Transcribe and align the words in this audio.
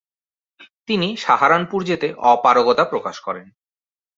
তিনি 0.87 1.07
সাহারানপুর 1.17 1.79
যেতে 1.83 2.07
অপারগতা 2.31 2.83
প্রকাশ 2.85 3.15
করেন। 3.19 3.47